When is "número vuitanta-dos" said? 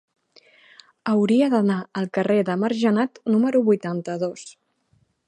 3.37-4.49